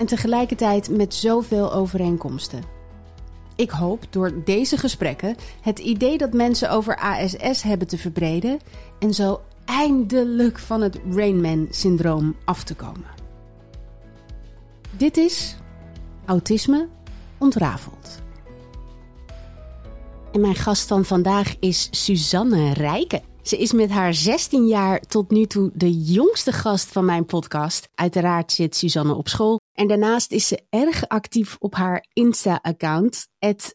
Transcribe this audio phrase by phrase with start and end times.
[0.00, 2.62] en tegelijkertijd met zoveel overeenkomsten.
[3.56, 8.58] Ik hoop door deze gesprekken het idee dat mensen over ASS hebben te verbreden
[8.98, 13.06] en zo eindelijk van het Rainman-syndroom af te komen.
[14.90, 15.56] Dit is
[16.24, 16.88] Autisme
[17.38, 18.22] ontrafeld.
[20.32, 23.29] En mijn gast van vandaag is Suzanne Rijken.
[23.42, 27.88] Ze is met haar 16 jaar tot nu toe de jongste gast van mijn podcast.
[27.94, 29.60] Uiteraard zit Suzanne op school.
[29.72, 33.26] En daarnaast is ze erg actief op haar Insta-account,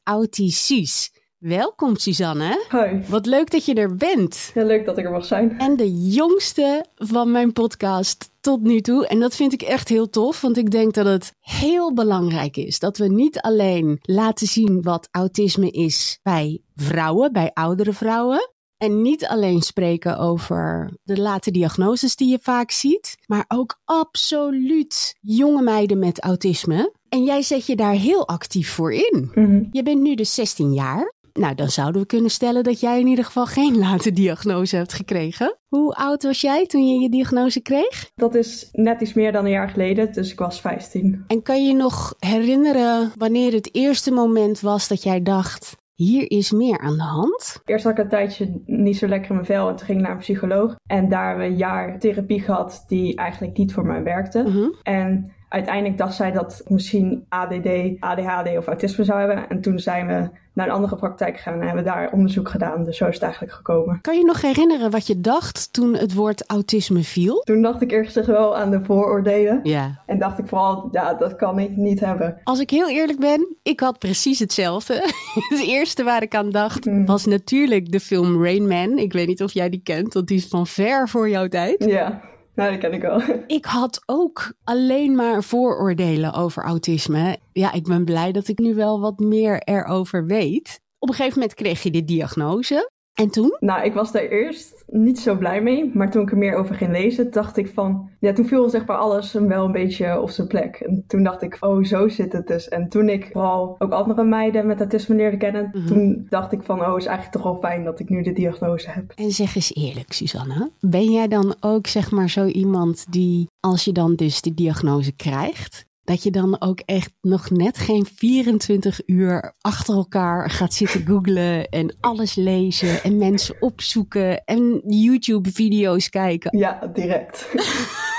[0.03, 1.11] @autisus.
[1.37, 2.65] Welkom Suzanne.
[2.69, 3.03] Hoi.
[3.07, 4.51] Wat leuk dat je er bent.
[4.53, 5.59] Heel leuk dat ik er mag zijn.
[5.59, 9.07] En de jongste van mijn podcast tot nu toe.
[9.07, 12.79] En dat vind ik echt heel tof, want ik denk dat het heel belangrijk is
[12.79, 18.53] dat we niet alleen laten zien wat autisme is bij vrouwen, bij oudere vrouwen.
[18.77, 25.15] En niet alleen spreken over de late diagnoses die je vaak ziet, maar ook absoluut
[25.21, 26.93] jonge meiden met autisme.
[27.09, 29.31] En jij zet je daar heel actief voor in.
[29.33, 29.63] Mhm.
[29.71, 31.13] Je bent nu dus 16 jaar.
[31.39, 34.93] Nou, dan zouden we kunnen stellen dat jij in ieder geval geen late diagnose hebt
[34.93, 35.57] gekregen.
[35.67, 38.11] Hoe oud was jij toen je je diagnose kreeg?
[38.15, 41.23] Dat is net iets meer dan een jaar geleden, dus ik was 15.
[41.27, 46.51] En kan je nog herinneren wanneer het eerste moment was dat jij dacht: hier is
[46.51, 47.61] meer aan de hand?
[47.65, 50.03] Eerst had ik een tijdje niet zo lekker in mijn vel en toen ging ik
[50.03, 50.75] naar een psycholoog.
[50.89, 54.43] En daar hebben we een jaar therapie gehad die eigenlijk niet voor mij werkte.
[54.43, 54.67] Mhm.
[54.83, 57.67] En uiteindelijk dacht zij dat ik misschien ADD,
[57.99, 59.49] ADHD of autisme zou hebben.
[59.49, 62.85] En toen zijn we naar een andere praktijk gegaan en hebben daar onderzoek gedaan.
[62.85, 64.01] Dus zo is het eigenlijk gekomen.
[64.01, 67.39] Kan je nog herinneren wat je dacht toen het woord autisme viel?
[67.39, 69.59] Toen dacht ik eerst wel aan de vooroordelen.
[69.63, 70.01] Ja.
[70.05, 72.37] En dacht ik vooral, ja, dat kan ik niet hebben.
[72.43, 74.93] Als ik heel eerlijk ben, ik had precies hetzelfde.
[75.49, 77.05] Het eerste waar ik aan dacht Mm.
[77.05, 78.97] was natuurlijk de film Rain Man.
[78.97, 81.85] Ik weet niet of jij die kent, want die is van ver voor jouw tijd.
[81.85, 82.21] Ja,
[82.55, 83.21] nou, dat ken ik wel.
[83.47, 87.37] Ik had ook alleen maar vooroordelen over autisme.
[87.53, 90.81] Ja, ik ben blij dat ik nu wel wat meer erover weet.
[90.99, 92.91] Op een gegeven moment kreeg je de diagnose.
[93.15, 93.57] En toen?
[93.59, 95.91] Nou, ik was daar eerst niet zo blij mee.
[95.93, 98.09] Maar toen ik er meer over ging lezen, dacht ik van...
[98.19, 100.75] Ja, toen viel zeg maar alles wel een beetje op zijn plek.
[100.75, 102.67] En toen dacht ik, oh, zo zit het dus.
[102.67, 105.69] En toen ik vooral ook andere meiden met autisme leerde kennen...
[105.73, 105.87] Mhm.
[105.87, 108.89] toen dacht ik van, oh, is eigenlijk toch wel fijn dat ik nu de diagnose
[108.89, 109.11] heb.
[109.15, 110.71] En zeg eens eerlijk, Suzanne.
[110.79, 115.11] Ben jij dan ook zeg maar zo iemand die, als je dan dus die diagnose
[115.11, 115.85] krijgt...
[116.05, 121.69] Dat je dan ook echt nog net geen 24 uur achter elkaar gaat zitten googlen
[121.69, 126.57] en alles lezen en mensen opzoeken en YouTube-video's kijken.
[126.57, 127.47] Ja, direct.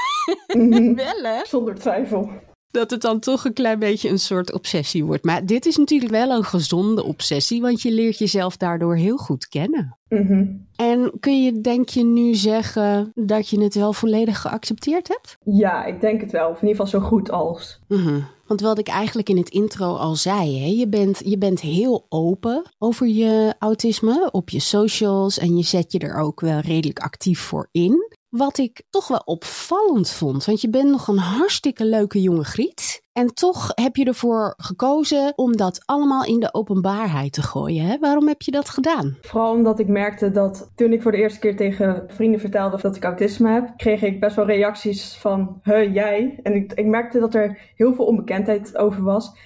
[0.46, 0.94] Mhm.
[0.94, 1.44] Wel hè?
[1.44, 2.30] Zonder twijfel.
[2.76, 5.24] Dat het dan toch een klein beetje een soort obsessie wordt.
[5.24, 9.48] Maar dit is natuurlijk wel een gezonde obsessie, want je leert jezelf daardoor heel goed
[9.48, 9.96] kennen.
[10.08, 10.46] Mhm.
[10.76, 15.36] En kun je, denk je, nu zeggen dat je het wel volledig geaccepteerd hebt?
[15.44, 16.48] Ja, ik denk het wel.
[16.48, 17.78] Of in ieder geval zo goed als.
[17.88, 18.20] Mhm.
[18.46, 22.06] Want wat ik eigenlijk in het intro al zei, hè, je, bent, je bent heel
[22.08, 26.98] open over je autisme op je socials en je zet je er ook wel redelijk
[26.98, 28.15] actief voor in.
[28.36, 33.04] Wat ik toch wel opvallend vond, want je bent nog een hartstikke leuke jonge griet.
[33.12, 37.84] En toch heb je ervoor gekozen om dat allemaal in de openbaarheid te gooien.
[37.84, 37.98] Hè?
[37.98, 39.16] Waarom heb je dat gedaan?
[39.20, 42.96] Vooral omdat ik merkte dat toen ik voor de eerste keer tegen vrienden vertelde dat
[42.96, 46.40] ik autisme heb, kreeg ik best wel reacties van, he, jij?
[46.42, 49.36] En ik, ik merkte dat er heel veel onbekendheid over was.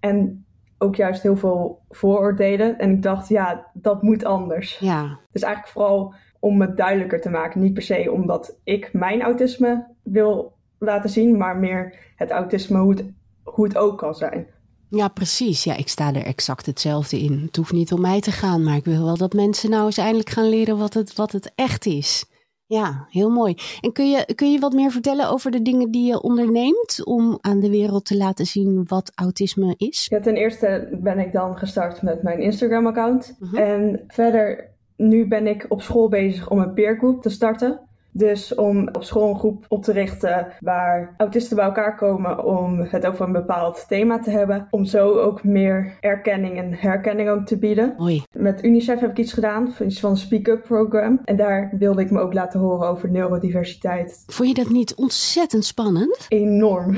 [0.00, 0.44] En
[0.78, 2.78] ook juist heel veel vooroordelen.
[2.78, 4.78] En ik dacht, ja, dat moet anders.
[4.78, 7.60] Ja, Dus eigenlijk vooral om het duidelijker te maken.
[7.60, 12.90] Niet per se omdat ik mijn autisme wil laten zien, maar meer het autisme, hoe
[12.90, 13.04] het,
[13.42, 14.46] hoe het ook kan zijn.
[14.88, 15.64] Ja, precies.
[15.64, 17.42] Ja, ik sta er exact hetzelfde in.
[17.46, 19.98] Het hoeft niet om mij te gaan, maar ik wil wel dat mensen nou eens
[19.98, 22.24] eindelijk gaan leren wat het, wat het echt is.
[22.66, 23.54] Ja, heel mooi.
[23.80, 27.38] En kun je, kun je wat meer vertellen over de dingen die je onderneemt om
[27.40, 30.06] aan de wereld te laten zien wat autisme is?
[30.10, 33.36] Ja, ten eerste ben ik dan gestart met mijn Instagram-account.
[33.38, 33.56] Mhm.
[33.56, 34.69] En verder,
[35.00, 37.80] nu ben ik op school bezig om een peergroep te starten.
[38.12, 42.80] Dus om op school een groep op te richten waar autisten bij elkaar komen om
[42.80, 44.66] het over een bepaald thema te hebben.
[44.70, 47.94] Om zo ook meer erkenning en herkenning ook te bieden.
[47.98, 48.22] Mooi.
[48.32, 51.20] Met UNICEF heb ik iets gedaan, iets van een speak-up program.
[51.24, 54.22] En daar wilde ik me ook laten horen over neurodiversiteit.
[54.26, 56.26] Vond je dat niet ontzettend spannend?
[56.28, 56.96] Enorm.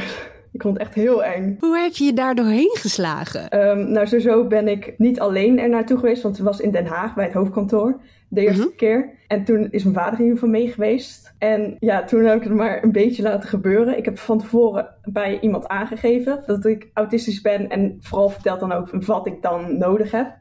[0.53, 1.57] Ik vond het echt heel eng.
[1.61, 3.49] Hoe heb je je daar doorheen geslagen?
[3.49, 6.87] Ehm, nou, sowieso ben ik niet alleen er naartoe geweest, want het was in Den
[6.87, 8.77] Haag bij het hoofdkantoor de eerste Mhm.
[8.77, 9.11] keer.
[9.29, 11.35] En toen is mijn vader in ieder geval mee geweest.
[11.39, 13.99] En ja, toen heb ik het maar een beetje laten gebeuren.
[13.99, 18.73] Ik heb van tevoren bij iemand aangegeven dat ik autistisch ben en vooral verteld dan
[18.73, 20.35] ook wat ik dan nodig heb.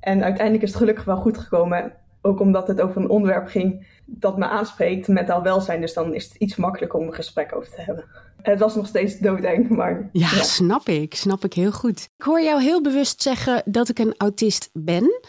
[0.00, 1.92] En uiteindelijk is het gelukkig wel goed gekomen.
[2.28, 5.80] Ook omdat het over een onderwerp ging dat me aanspreekt, mentaal welzijn.
[5.80, 8.04] Dus dan is het iets makkelijker om een gesprek over te hebben.
[8.42, 11.14] Het was nog steeds doodeng, maar Ja, snap ik.
[11.14, 12.08] Snap ik heel goed.
[12.16, 15.20] Ik hoor jou heel bewust zeggen dat ik een autist ben.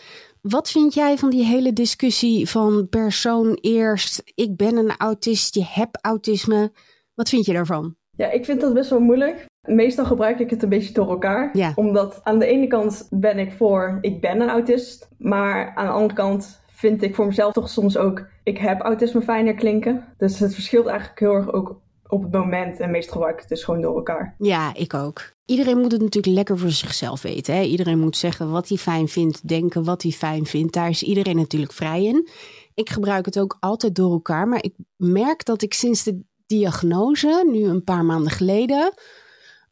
[0.41, 4.21] Wat vind jij van die hele discussie van persoon eerst?
[4.35, 6.71] Ik ben een autist, je hebt autisme.
[7.15, 7.95] Wat vind je daarvan?
[8.11, 9.45] Ja, ik vind dat best wel moeilijk.
[9.67, 11.49] Meestal gebruik ik het een beetje door elkaar.
[11.53, 11.71] Ja.
[11.75, 15.07] Omdat aan de ene kant ben ik voor, ik ben een autist.
[15.17, 19.21] Maar aan de andere kant vind ik voor mezelf toch soms ook, ik heb autisme
[19.21, 20.05] fijner klinken.
[20.17, 22.79] Dus het verschilt eigenlijk heel erg ook op het moment.
[22.79, 24.35] En meestal gebruik ik het dus gewoon door elkaar.
[24.37, 25.33] Ja, ik ook.
[25.45, 27.55] Iedereen moet het natuurlijk lekker voor zichzelf weten.
[27.55, 27.61] Hè?
[27.61, 30.73] Iedereen moet zeggen wat hij fijn vindt, denken wat hij fijn vindt.
[30.73, 32.29] Daar is iedereen natuurlijk vrij in.
[32.73, 34.47] Ik gebruik het ook altijd door elkaar.
[34.47, 38.93] Maar ik merk dat ik sinds de diagnose, nu een paar maanden geleden.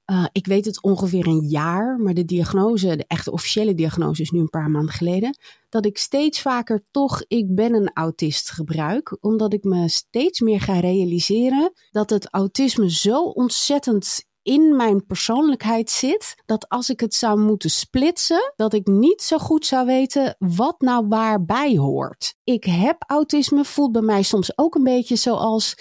[0.08, 4.30] Eh, ik weet het ongeveer een jaar, maar de diagnose, de echte officiële diagnose is
[4.30, 5.38] nu een paar maanden geleden.
[5.70, 9.18] Dat ik steeds vaker toch ik ben een autist gebruik.
[9.20, 15.90] Omdat ik me steeds meer ga realiseren dat het autisme zo ontzettend in mijn persoonlijkheid
[15.90, 16.36] zit.
[16.46, 20.82] Dat als ik het zou moeten splitsen, dat ik niet zo goed zou weten wat
[20.82, 22.36] nou waarbij hoort.
[22.44, 25.76] Ik heb autisme, voelt bij mij soms ook een beetje zoals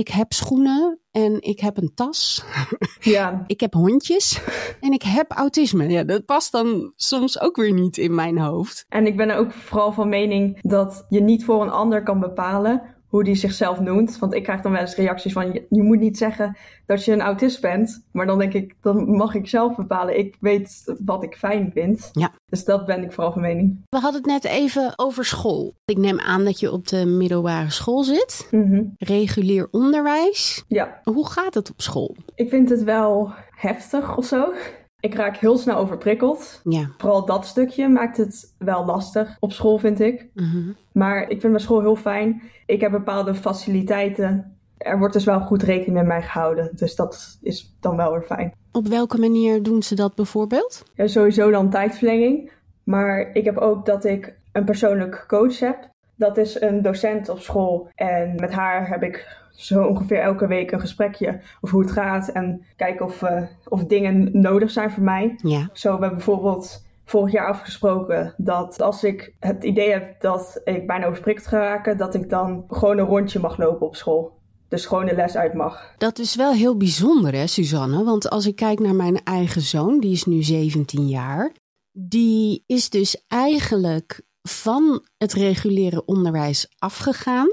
[0.00, 2.44] ik heb schoenen en ik heb een tas.
[3.00, 4.40] Ja, Ik heb hondjes
[4.80, 5.88] en ik heb autisme.
[5.88, 8.84] Ja, dat past dan soms ook weer niet in mijn hoofd.
[8.88, 12.82] en ik ben ook vooral van mening dat je niet voor een ander kan bepalen
[13.10, 14.18] hoe die zichzelf noemt.
[14.18, 17.12] Want ik krijg dan wel eens reacties van, je, je moet niet zeggen dat je
[17.12, 18.04] een autist bent.
[18.12, 20.18] Maar dan denk ik, dan mag ik zelf bepalen.
[20.18, 22.08] Ik weet wat ik fijn vind.
[22.12, 22.32] Ja.
[22.46, 23.80] Dus dat ben ik vooral van mening.
[23.88, 25.74] We hadden het net even over school.
[25.84, 28.48] Ik neem aan dat je op de middelbare school zit.
[28.50, 28.82] Mhm.
[28.98, 30.64] Regulier onderwijs.
[30.68, 32.16] Ja, Hoe gaat het op school?
[32.34, 34.52] ik vind het wel heftig of zo.
[35.00, 36.60] Ik raak heel snel overprikkeld.
[36.64, 36.90] Ja.
[36.98, 40.26] Vooral dat stukje maakt het wel lastig op school, vind ik.
[40.34, 40.72] Mhm.
[40.92, 42.42] Maar ik vind mijn school heel fijn.
[42.66, 44.56] Ik heb bepaalde faciliteiten.
[44.78, 46.70] Er wordt dus wel goed rekening met mij gehouden.
[46.74, 48.52] Dus dat is dan wel weer fijn.
[48.72, 50.82] Op welke manier doen ze dat bijvoorbeeld?
[50.94, 52.50] Ja, sowieso dan tijdverlenging.
[52.84, 55.88] Maar ik heb ook dat ik een persoonlijk coach heb.
[56.20, 57.88] Dat is een docent op school.
[57.94, 62.28] En met haar heb ik zo ongeveer elke week een gesprekje over hoe het gaat.
[62.28, 65.34] En kijken of, eh, of dingen nodig zijn voor mij.
[65.42, 65.68] Ja.
[65.72, 70.86] Zo hebben we bijvoorbeeld vorig jaar afgesproken dat als ik het idee heb dat ik
[70.86, 74.38] bijna overprikkeld ga raken, dat ik dan gewoon een rondje mag lopen op school.
[74.68, 75.94] Dus gewoon de les uit mag.
[75.98, 78.04] Dat is wel heel bijzonder, hè, Suzanne?
[78.04, 81.52] Want als ik kijk naar mijn eigen zoon, die is nu 17 jaar.
[81.92, 87.48] Die is dus eigenlijk van het reguliere onderwijs afgegaan.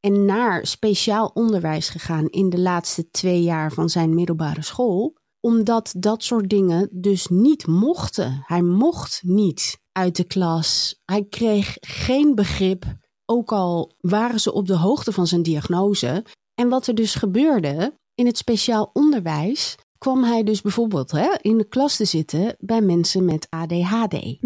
[0.00, 5.16] En naar speciaal onderwijs gegaan in de laatste twee jaar van zijn middelbare school.
[5.40, 8.42] Omdat dat soort dingen dus niet mochten.
[8.46, 11.00] Hij mocht niet uit de klas.
[11.04, 12.84] Hij kreeg geen begrip.
[13.24, 16.24] Ook al waren ze op de hoogte van zijn diagnose.
[16.54, 21.58] En wat er dus gebeurde in het speciaal onderwijs, kwam hij dus bijvoorbeeld hè, in
[21.58, 24.38] de klas te zitten bij mensen met ADHD.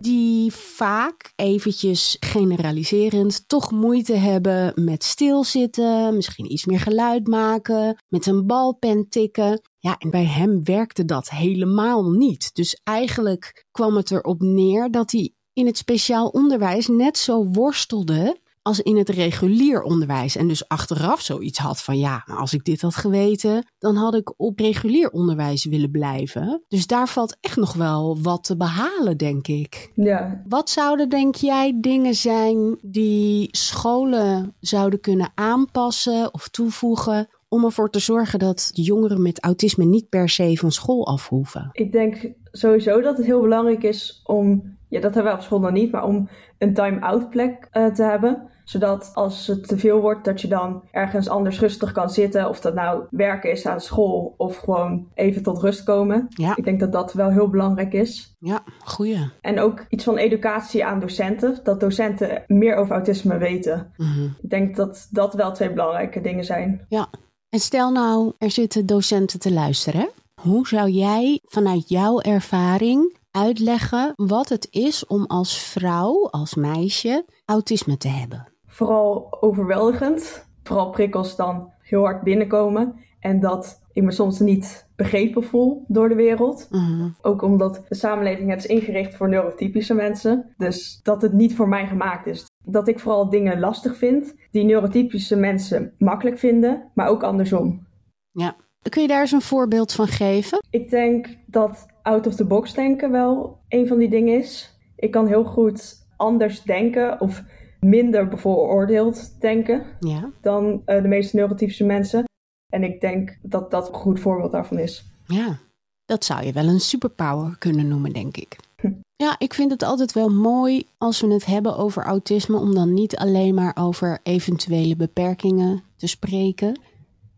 [0.00, 8.26] Die vaak eventjes generaliserend toch moeite hebben met stilzitten, misschien iets meer geluid maken, met
[8.26, 9.60] een balpen tikken.
[9.78, 12.54] Ja, en bij hem werkte dat helemaal niet.
[12.54, 18.40] Dus eigenlijk kwam het erop neer dat hij in het speciaal onderwijs net zo worstelde
[18.62, 20.36] als in het regulier onderwijs.
[20.36, 24.14] En dus achteraf zoiets had van ja, maar als ik dit had geweten, dan had
[24.14, 26.64] ik op regulier onderwijs willen blijven.
[26.68, 29.90] Dus daar valt echt nog wel wat te behalen, denk ik.
[29.94, 37.64] Ja, Wat zouden, denk jij, dingen zijn die scholen zouden kunnen aanpassen of toevoegen om
[37.64, 41.68] ervoor te zorgen dat jongeren met autisme niet per se van school af hoeven?
[41.72, 45.60] ik denk sowieso dat het heel belangrijk is om, ja dat hebben we op school
[45.60, 46.28] nog niet, maar om
[46.58, 48.50] een time-out plek eh, te hebben.
[48.64, 52.48] Zodat als het te veel wordt, dat je dan ergens anders rustig kan zitten.
[52.48, 56.26] Of dat nou werken is aan school of gewoon even tot rust komen.
[56.28, 56.56] Ja.
[56.56, 58.36] Ik denk dat dat wel heel belangrijk is.
[58.38, 59.30] Ja, goeie.
[59.40, 61.60] En ook iets van educatie aan docenten.
[61.62, 63.92] Dat docenten meer over autisme weten.
[63.96, 64.24] Mhm.
[64.42, 66.86] Ik denk dat dat wel twee belangrijke dingen zijn.
[66.88, 67.08] Ja.
[67.48, 70.10] En stel nou, er zitten docenten te luisteren.
[70.40, 77.24] Hoe zou jij vanuit jouw ervaring uitleggen wat het is om als vrouw, als meisje,
[77.44, 78.51] autisme te hebben?
[78.86, 80.46] Vooral overweldigend.
[80.62, 82.94] Vooral prikkels dan heel hard binnenkomen.
[83.20, 86.68] En dat ik me soms niet begrepen voel door de wereld.
[86.70, 87.08] Mhm.
[87.20, 90.54] Ook omdat de samenleving het is ingericht voor neurotypische mensen.
[90.56, 92.44] Dus dat het niet voor mij gemaakt is.
[92.64, 97.86] Dat ik vooral dingen lastig vind die neurotypische mensen makkelijk vinden, maar ook andersom.
[98.30, 98.56] Ja.
[98.88, 100.58] Kun je daar eens een voorbeeld van geven?
[100.70, 104.78] Ik denk dat out of the box denken wel een van die dingen is.
[104.96, 107.42] Ik kan heel goed anders denken of
[107.86, 110.30] minder bevooroordeeld denken Ja.
[110.40, 112.24] dan eh, de meeste neurotypische mensen.
[112.72, 115.04] En ik denk dat dat een goed voorbeeld daarvan is.
[115.26, 115.58] Ja.
[116.04, 118.56] Dat zou je wel een superpower kunnen noemen, denk ik.
[118.80, 118.92] Hm.
[119.16, 122.94] Ja, ik vind het altijd wel mooi als we het hebben over autisme, om dan
[122.94, 126.80] niet alleen maar over eventuele beperkingen te spreken.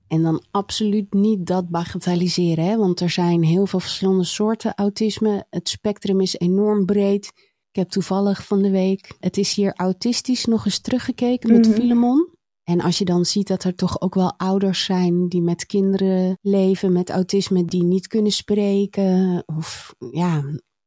[0.09, 2.77] En dan absoluut niet dat bagatelliseren, hè?
[2.77, 5.47] want er zijn heel veel verschillende soorten autisme.
[5.51, 7.33] Het spectrum is enorm breed.
[7.75, 11.75] Ik heb toevallig van de week, het is hier autistisch, nog eens teruggekeken met Mhm.
[11.77, 12.29] Filemon.
[12.65, 16.39] En als je dan ziet dat er toch ook wel ouders zijn die met kinderen
[16.41, 19.43] leven met autisme die niet kunnen spreken.
[19.47, 20.43] Of ja,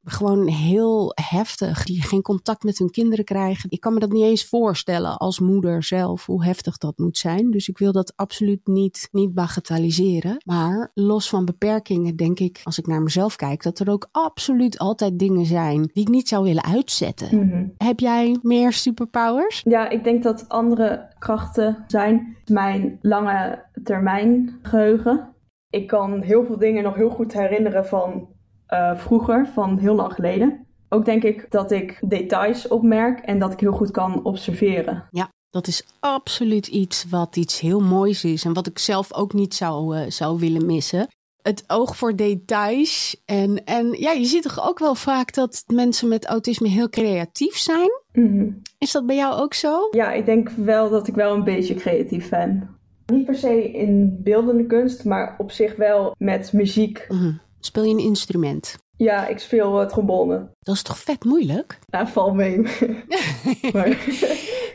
[0.07, 1.83] gewoon heel heftig.
[1.83, 3.69] Die geen contact met hun kinderen krijgen.
[3.69, 7.51] Ik kan me dat niet eens voorstellen als moeder zelf hoe heftig dat moet zijn.
[7.51, 10.37] Dus ik wil dat absoluut niet, niet bagatelliseren.
[10.45, 14.77] Maar los van beperkingen denk ik, als ik naar mezelf kijk, dat er ook absoluut
[14.77, 17.47] altijd dingen zijn die ik niet zou willen uitzetten.
[17.47, 17.67] Mhm.
[17.77, 19.61] Heb jij meer superpowers?
[19.63, 25.35] Ja, ik denk dat andere krachten zijn mijn lange termijn geheugen.
[25.69, 28.27] Ik kan heel veel dingen nog heel goed herinneren van
[28.67, 30.65] eh, vroeger, van heel lang geleden.
[30.89, 35.03] Ook denk ik dat ik details opmerk en dat ik heel goed kan observeren.
[35.11, 39.33] Ja, dat is absoluut iets wat iets heel moois is en wat ik zelf ook
[39.33, 41.07] niet zou, eh, zou willen missen.
[41.41, 43.21] Het oog voor details.
[43.25, 47.57] En, en ja, je ziet toch ook wel vaak dat mensen met autisme heel creatief
[47.57, 47.89] zijn.
[48.11, 48.49] Mhm.
[48.77, 49.87] Is dat bij jou ook zo?
[49.91, 52.69] Ja, ik denk wel dat ik wel een beetje creatief ben.
[53.05, 57.05] Niet per se in beeldende kunst, maar op zich wel met muziek.
[57.09, 57.31] Mhm.
[57.67, 58.75] Speel je een instrument?
[58.97, 60.49] Ja, ik speel uh, trombone.
[60.59, 61.79] Dat is toch vet moeilijk?
[61.85, 62.57] Ja, val mee.
[63.73, 63.87] maar,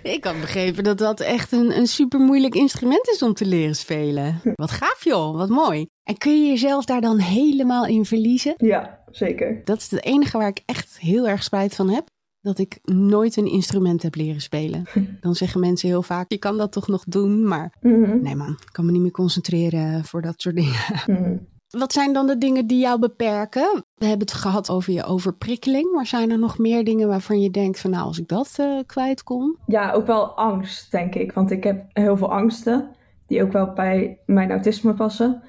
[0.03, 3.75] Ik had begrepen dat dat echt een, een super moeilijk instrument is om te leren
[3.77, 4.41] spelen.
[4.55, 5.87] Wat gaaf joh, wat mooi.
[6.03, 8.55] En kun je jezelf daar dan helemaal in verliezen?
[8.57, 9.61] ja, zeker.
[9.65, 12.07] Dat is het enige waar ik echt heel erg spijt van heb.
[12.41, 14.85] Dat ik nooit een instrument heb leren spelen.
[15.21, 17.47] Dan zeggen mensen heel vaak, je kan dat toch nog doen?
[17.49, 18.23] Maar Mhm.
[18.23, 20.81] nee man, ik kan me niet meer concentreren voor dat soort dingen.
[21.07, 21.37] Mhm.
[21.79, 23.85] Wat zijn dan de dingen die jou beperken?
[23.95, 25.93] We hebben het gehad over je overprikkeling.
[25.93, 28.79] Maar zijn er nog meer dingen waarvan je denkt van nou, als ik dat eh,
[28.87, 29.59] kwijt kon?
[29.67, 31.33] Ja, ook wel angst, denk ik.
[31.33, 32.89] Want ik heb heel veel angsten
[33.27, 35.43] die ook wel bij mijn autisme passen.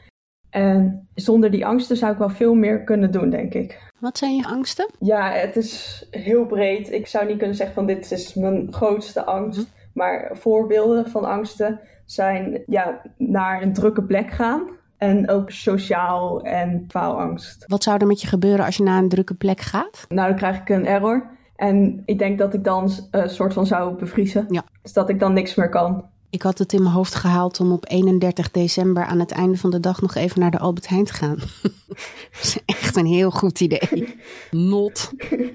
[0.49, 3.91] En zonder die angsten zou ik wel veel meer kunnen doen, denk ik.
[3.99, 4.89] Wat zijn je angsten?
[4.99, 6.91] Ja, het is heel breed.
[6.91, 9.67] Ik zou niet kunnen zeggen van dit is mijn grootste angst.
[9.93, 14.81] Maar voorbeelden van angsten zijn ja, naar een drukke plek gaan.
[15.03, 17.65] En ook sociaal en faalangst.
[17.67, 20.05] Wat zou er met je gebeuren als je naar een drukke plek gaat?
[20.09, 21.29] Nou, dan krijg ik een error.
[21.55, 24.45] En ik denk dat ik dan een soort van zou bevriezen.
[24.49, 24.63] Ja.
[24.81, 26.05] Dus dat ik dan niks meer kan.
[26.33, 29.69] Ik had het in mijn hoofd gehaald om op 31 december aan het einde van
[29.69, 31.37] de dag nog even naar de Albert Heijn te gaan.
[32.31, 34.15] dat is echt een heel goed idee.
[34.51, 35.11] Not.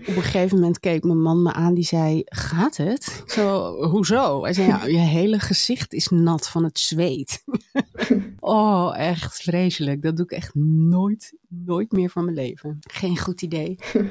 [0.08, 3.23] Op een gegeven moment keek mijn man me aan, die zei, gaat het?
[3.26, 4.42] Zo, hoezo?
[4.42, 7.44] Hij zei, ja, je hele gezicht is nat van het zweet.
[8.40, 10.02] oh, echt vreselijk.
[10.02, 12.78] Dat doe ik echt nooit, nooit meer van mijn leven.
[12.80, 13.78] Geen goed idee.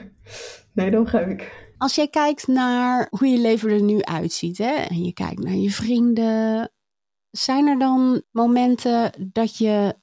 [0.74, 1.66] Nee, dat begrijp ik.
[1.77, 5.55] Als jij kijkt naar hoe je leven er nu uitziet, hè, en je kijkt naar
[5.55, 6.72] je vrienden,
[7.31, 9.96] zijn er dan momenten dat je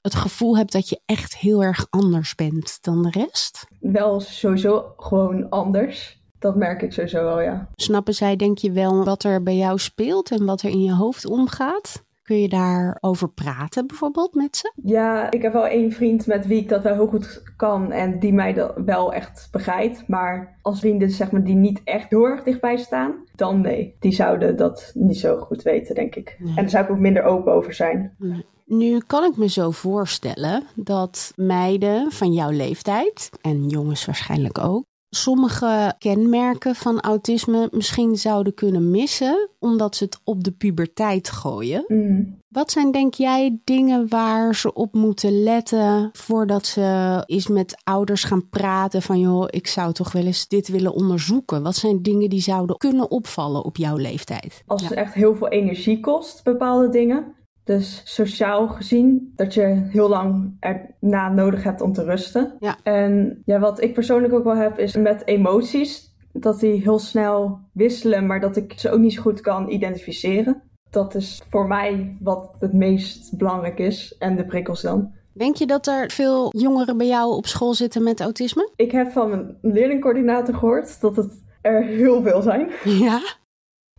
[0.00, 3.66] het gevoel hebt dat je echt heel erg anders bent dan de rest?
[3.80, 6.20] Wel sowieso gewoon anders.
[6.38, 7.68] Dat merk ik sowieso wel, ja.
[7.74, 10.94] Snappen zij, denk je wel, wat er bij jou speelt en wat er in je
[10.94, 12.04] hoofd omgaat?
[12.32, 14.72] Kun je daarover praten bijvoorbeeld met ze?
[14.84, 18.18] Ja, ik heb wel één vriend met wie ik dat wel heel goed kan en
[18.18, 20.08] die mij dat wel echt begrijpt.
[20.08, 23.96] Maar als vrienden zeg maar, die niet echt heel erg dichtbij staan, dan nee.
[24.00, 26.36] Die zouden dat niet zo goed weten, denk ik.
[26.38, 26.48] Nee.
[26.48, 28.16] En daar zou ik ook minder open over zijn.
[28.64, 34.84] Nu kan ik me zo voorstellen dat meiden van jouw leeftijd, en jongens waarschijnlijk ook,
[35.14, 41.84] sommige kenmerken van autisme misschien zouden kunnen missen, omdat ze het op de puberteit gooien.
[41.86, 42.40] Mm.
[42.48, 48.24] Wat zijn, denk jij, dingen waar ze op moeten letten voordat ze eens met ouders
[48.24, 51.62] gaan praten van, joh, ik zou toch wel eens dit willen onderzoeken?
[51.62, 54.62] Wat zijn dingen die zouden kunnen opvallen op jouw leeftijd?
[54.66, 57.34] Als het echt heel veel energie kost, bepaalde dingen.
[57.64, 62.56] Dus sociaal gezien, dat je heel lang erna nodig hebt om te rusten.
[62.60, 62.76] Ja.
[62.82, 66.10] En ja, wat ik persoonlijk ook wel heb, is met emoties.
[66.32, 70.62] Dat die heel snel wisselen, maar dat ik ze ook niet zo goed kan identificeren.
[70.90, 74.16] Dat is voor mij wat het meest belangrijk is.
[74.18, 75.12] En de prikkels dan.
[75.34, 78.70] Denk je dat er veel jongeren bij jou op school zitten met autisme?
[78.76, 82.70] Ik heb van mijn leerlingcoördinator gehoord dat het er heel veel zijn.
[82.84, 83.20] Ja.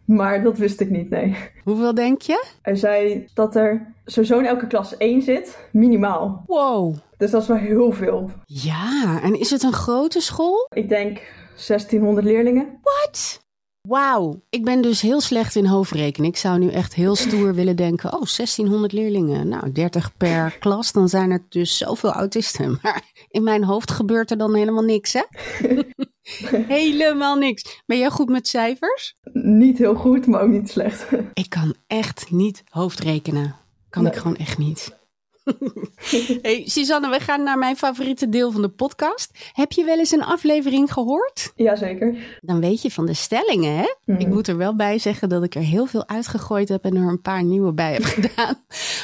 [0.05, 1.36] Maar dat wist ik niet, nee.
[1.63, 2.45] Hoeveel denk je?
[2.62, 6.43] Hij zei dat er sowieso in elke klas één zit, minimaal.
[6.48, 6.95] Wow.
[7.17, 8.29] Dus dat is wel heel veel.
[8.45, 10.67] Ja, en is het een grote school?
[10.74, 11.22] Ik denk
[11.67, 12.79] 1600 leerlingen.
[12.81, 13.41] Wat?
[13.88, 16.29] Wauw, ik ben dus heel slecht in hoofdrekenen.
[16.29, 19.48] Ik zou nu echt heel stoer willen denken: oh, 1600 leerlingen.
[19.48, 22.77] Nou, 30 per klas, dan zijn er dus zoveel autisten.
[22.81, 25.24] Maar in mijn hoofd gebeurt er dan helemaal niks, hè?
[26.67, 27.81] helemaal niks.
[27.85, 29.15] Ben jij goed met cijfers?
[29.33, 31.05] Niet heel goed, maar ook niet slecht.
[31.33, 33.55] Ik kan echt niet hoofdrekenen.
[33.89, 34.11] Kan Nee.
[34.11, 34.97] ik gewoon echt niet.
[36.41, 39.50] hey, Suzanne, we gaan naar mijn favoriete deel van de podcast.
[39.53, 41.51] Heb je wel eens een aflevering gehoord?
[41.55, 42.15] Jazeker.
[42.41, 43.93] Dan weet je van de stellingen, hè?
[44.05, 44.19] Mhm.
[44.19, 47.07] Ik moet er wel bij zeggen dat ik er heel veel uitgegooid heb en er
[47.07, 48.55] een paar nieuwe bij heb gedaan.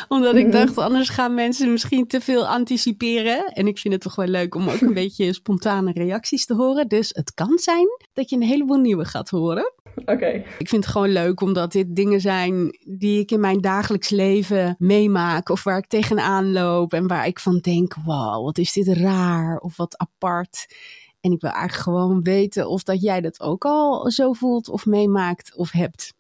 [0.08, 0.52] Omdat ik Mhm.
[0.58, 3.46] dacht, anders gaan mensen misschien te veel anticiperen.
[3.46, 6.88] En ik vind het toch wel leuk om ook een beetje spontane reacties te horen.
[6.88, 9.72] Dus het kan zijn dat je een heleboel nieuwe gaat horen.
[10.06, 10.44] Oké.
[10.58, 14.76] Ik vind het gewoon leuk omdat dit dingen zijn die ik in mijn dagelijks leven
[14.78, 15.50] meemaak.
[15.50, 19.58] Of waar ik tegenaan loop en waar ik van denk, wow, wat is dit raar
[19.58, 20.76] of wat apart.
[21.22, 24.86] En ik wil eigenlijk gewoon weten of dat jij dat ook al zo voelt of
[24.86, 26.14] meemaakt of hebt.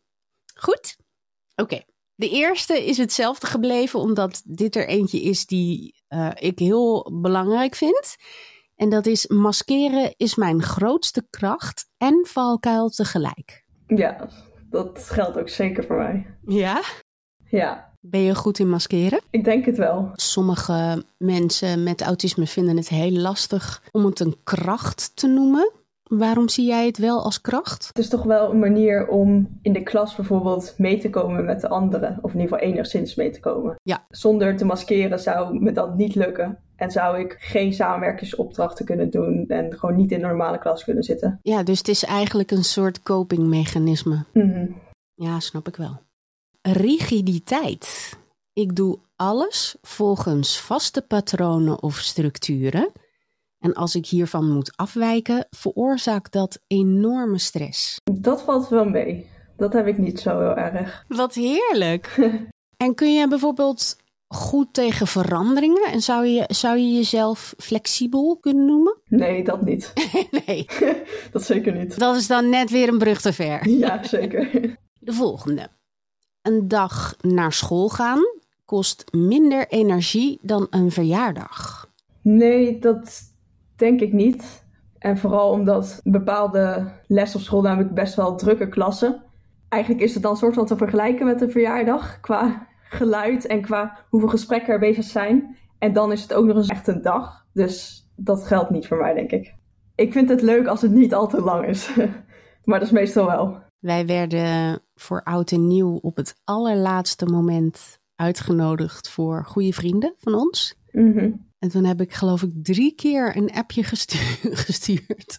[0.55, 0.97] Goed?
[1.55, 1.81] Oké.
[2.15, 7.75] De eerste is hetzelfde gebleven omdat dit er eentje is die eh, ik heel belangrijk
[7.75, 8.15] vind.
[8.75, 13.65] En dat is maskeren is mijn grootste kracht en valkuil tegelijk.
[13.87, 14.29] Ja,
[14.69, 16.37] dat geldt ook zeker voor mij.
[16.41, 16.81] Ja?
[17.49, 19.21] Ja, Ben je goed in maskeren?
[19.29, 20.09] ik denk het wel.
[20.13, 25.71] Sommige mensen met autisme vinden het heel lastig om het een kracht te noemen.
[26.03, 27.87] Waarom zie jij het wel als kracht?
[27.87, 31.61] Het is toch wel een manier om in de klas bijvoorbeeld mee te komen met
[31.61, 32.17] de anderen.
[32.21, 33.75] Of in ieder geval enigszins mee te komen.
[33.83, 34.05] Ja.
[34.09, 36.57] Zonder te maskeren zou me dat niet lukken.
[36.75, 39.45] En zou ik geen samenwerkingsopdrachten kunnen doen.
[39.47, 41.39] En gewoon niet in de normale klas kunnen zitten.
[41.41, 44.25] Ja, dus het is eigenlijk een soort copingmechanisme.
[44.33, 44.65] Mhm.
[45.13, 45.99] Ja, snap ik wel.
[46.71, 48.17] Rigiditeit.
[48.53, 52.91] Ik doe alles volgens vaste patronen of structuren.
[53.59, 57.99] En als ik hiervan moet afwijken, veroorzaakt dat enorme stress.
[58.13, 59.29] Dat valt wel mee.
[59.57, 61.05] Dat heb ik niet zo heel erg.
[61.07, 62.31] Wat heerlijk.
[62.83, 65.91] en kun je bijvoorbeeld goed tegen veranderingen?
[65.91, 68.97] En zou je, zou je jezelf flexibel kunnen noemen?
[69.05, 69.93] Nee, dat niet.
[70.45, 70.65] nee,
[71.31, 71.99] Dat zeker niet.
[71.99, 73.69] dat is dan net weer een brug te ver.
[73.69, 74.49] Ja, zeker.
[74.99, 75.69] De volgende.
[76.41, 78.37] Een dag naar school gaan
[78.69, 81.89] kost minder energie dan een verjaardag.
[82.21, 83.21] Nee, dat
[83.75, 84.63] denk ik niet.
[84.97, 89.23] En vooral omdat bepaalde les op school namelijk best wel drukke klassen.
[89.69, 93.97] Eigenlijk is het dan soort van te vergelijken met een verjaardag qua geluid en qua
[94.09, 95.57] hoeveel gesprekken er bezig zijn.
[95.77, 97.45] En dan is het ook nog eens echt een dag.
[97.53, 99.53] Dus dat geldt niet voor mij, denk ik.
[99.95, 101.95] Ik vind het leuk als het niet al te lang is.
[102.65, 103.57] maar dat is meestal wel.
[103.79, 110.33] Wij werden voor oud en nieuw op het allerlaatste moment uitgenodigd voor goede vrienden van
[110.33, 110.75] ons.
[110.91, 111.31] Mhm.
[111.59, 115.37] En toen heb ik geloof ik drie keer een appje gestu- gestuurd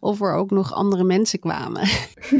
[0.00, 1.88] of er ook nog andere mensen kwamen.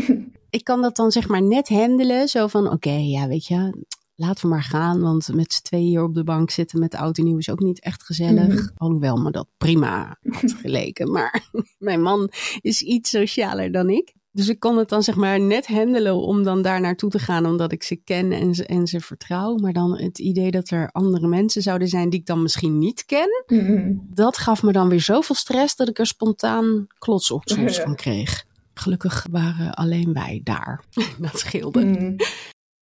[0.50, 4.42] ik kan dat dan zeg maar net handelen, zo van oké, ja weet je, laten
[4.42, 5.00] we maar gaan.
[5.00, 7.60] Want met z'n tweeën hier op de bank zitten met oud en nieuw is ook
[7.60, 8.54] niet echt gezellig.
[8.54, 8.68] Mhm.
[8.74, 11.10] Alhoewel me dat prima had geleken.
[11.10, 11.48] Maar
[11.78, 14.14] mijn man is iets socialer dan ik.
[14.36, 17.46] Dus ik kon het dan zeg maar net handelen om dan daar naartoe te gaan,
[17.46, 19.56] omdat ik ze ken en ze, en ze vertrouw.
[19.56, 23.04] Maar dan het idee dat er andere mensen zouden zijn die ik dan misschien niet
[23.04, 23.92] ken, Mhm.
[24.14, 27.82] dat gaf me dan weer zoveel stress dat ik er spontaan klotsoksels Ja.
[27.82, 28.44] van kreeg.
[28.74, 30.84] Gelukkig waren alleen wij daar.
[31.20, 31.84] Dat scheelde.
[31.84, 32.16] Mhm.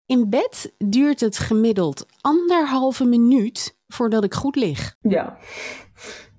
[0.05, 4.95] In bed duurt het gemiddeld anderhalve minuut voordat ik goed lig.
[5.01, 5.37] Ja.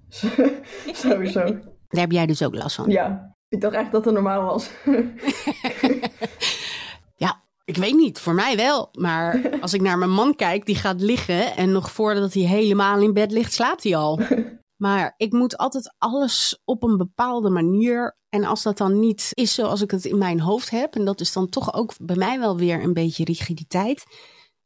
[0.92, 1.44] Sowieso.
[1.88, 2.90] Daar heb jij dus ook last van.
[2.90, 3.33] Ja.
[3.54, 4.70] Ik dacht echt dat het normaal was.
[7.16, 8.88] Ja, ik weet niet, voor mij wel.
[8.92, 13.00] Maar als ik naar mijn man kijk, die gaat liggen en nog voordat hij helemaal
[13.00, 14.20] in bed ligt, slaapt hij al.
[14.76, 18.16] Maar ik moet altijd alles op een bepaalde manier.
[18.28, 21.20] En als dat dan niet is zoals ik het in mijn hoofd heb, en dat
[21.20, 24.04] is dan toch ook bij mij wel weer een beetje rigiditeit.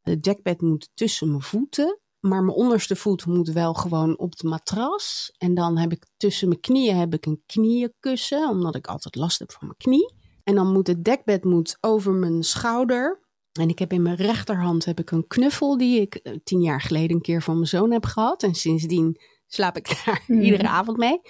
[0.01, 1.98] Het dekbed moet tussen mijn voeten.
[2.19, 5.33] Maar mijn onderste voet moet wel gewoon op het matras.
[5.37, 9.39] En dan heb ik tussen mijn knieën heb ik een knieënkussen, omdat ik altijd last
[9.39, 10.13] heb van mijn knie.
[10.43, 13.27] En dan moet het dekbed moet over mijn schouder.
[13.59, 16.81] En ik heb in mijn rechterhand heb ik een knuffel die ik eh, tien jaar
[16.81, 18.43] geleden een keer van mijn zoon heb gehad.
[18.43, 20.41] En sindsdien slaap ik daar Mhm.
[20.41, 21.21] iedere avond mee.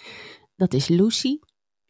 [0.56, 1.40] Dat is Lucy.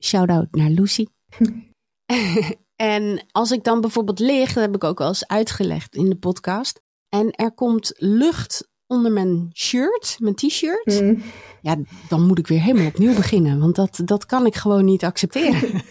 [0.04, 1.06] Shout-out naar Lucy.
[2.76, 6.18] en als ik dan bijvoorbeeld lig, dat heb ik ook wel eens uitgelegd in de
[6.18, 6.82] podcast.
[7.10, 11.02] En er komt lucht onder mijn shirt, mijn t-shirt.
[11.02, 11.22] Mm.
[11.62, 11.76] Ja,
[12.10, 13.60] dan moet ik weer helemaal opnieuw beginnen.
[13.60, 15.70] Want dat, dat kan ik gewoon niet accepteren.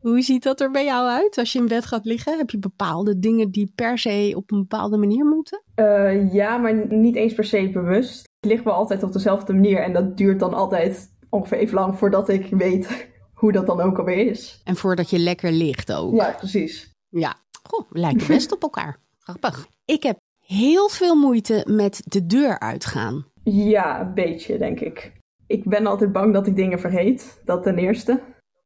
[0.00, 2.38] Hoe ziet dat er bij jou uit als je in bed gaat liggen?
[2.38, 5.62] Heb je bepaalde dingen die per se op een bepaalde manier moeten?
[5.74, 8.28] Eh, ja, maar niet eens per se bewust.
[8.40, 11.98] Ik lig wel altijd op dezelfde manier en dat duurt dan altijd ongeveer even lang
[11.98, 13.08] voordat ik weet
[13.40, 14.60] hoe dat dan ook alweer is.
[14.64, 16.14] En voordat je lekker ligt ook.
[16.14, 16.90] Ja, precies.
[17.08, 18.98] Ja, goh, we lijken best op elkaar.
[19.18, 19.66] Grappig.
[19.84, 20.18] Ik heb
[20.50, 23.24] heel veel moeite met de deur uitgaan.
[23.44, 25.12] Ja, een beetje, denk ik.
[25.46, 27.40] Ik ben altijd bang dat ik dingen vergeet.
[27.44, 28.20] Dat ten eerste.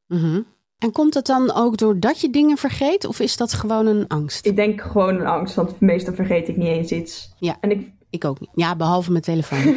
[0.07, 0.43] Mhm.
[0.79, 3.05] En komt het dan ook doordat je dingen vergeet?
[3.05, 4.47] Of is dat gewoon een angst?
[4.47, 7.35] Ik denk gewoon een angst, want meestal vergeet ik niet eens iets.
[7.39, 7.57] Ja.
[7.61, 8.51] En ik, Ik ook niet.
[8.55, 9.77] Ja, behalve mijn telefoon.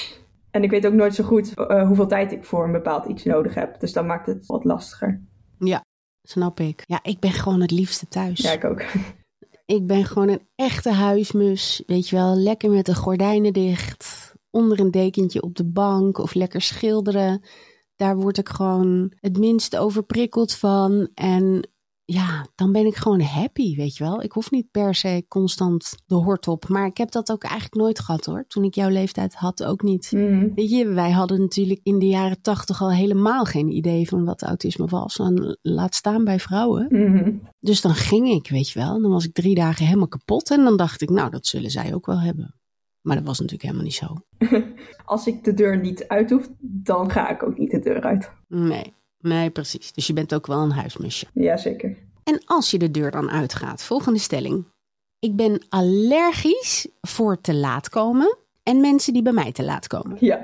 [0.50, 3.24] en ik weet ook nooit zo goed eh, hoeveel tijd ik voor een bepaald iets
[3.24, 3.80] nodig heb.
[3.80, 5.20] Dus dan maakt het wat lastiger.
[6.22, 6.82] Snap ik.
[6.86, 8.40] Ja, ik ben gewoon het liefste thuis.
[8.40, 8.82] Ja, ik ook.
[9.68, 11.82] Ik ben gewoon een echte huismus.
[11.86, 14.34] Weet je wel, lekker met de gordijnen dicht.
[14.50, 17.42] Onder een dekentje op de bank of lekker schilderen.
[17.96, 21.08] Daar word ik gewoon het minst overprikkeld van.
[21.14, 21.68] En
[22.10, 24.22] ja, dan ben ik gewoon happy, weet je wel.
[24.22, 26.68] Ik hoef niet per se constant de hort op.
[26.68, 28.44] Maar ik heb dat ook eigenlijk nooit gehad hoor.
[28.46, 30.12] Toen ik jouw leeftijd had, ook niet.
[30.12, 30.48] Mhm.
[30.54, 34.42] Weet je, wij hadden natuurlijk in de jaren tachtig al helemaal geen idee van wat
[34.42, 35.18] autisme was.
[35.18, 36.86] En laat staan bij vrouwen.
[36.90, 37.32] Mhm.
[37.60, 38.94] Dus dan ging ik, weet je wel.
[38.94, 40.50] En dan was ik drie dagen helemaal kapot.
[40.50, 42.54] En dan dacht ik, nou, dat zullen zij ook wel hebben.
[43.00, 44.14] Maar dat was natuurlijk helemaal niet zo.
[45.14, 48.30] Als ik de deur niet uit hoef, dan ga ik ook niet de deur uit.
[48.48, 49.92] Nee, nee, precies.
[49.92, 51.26] Dus je bent ook wel een huismusje.
[51.32, 51.96] Jazeker.
[52.24, 54.64] En als je de deur dan uitgaat, volgende stelling.
[55.18, 60.16] Ik ben allergisch voor te laat komen en mensen die bij mij te laat komen.
[60.20, 60.40] Ja,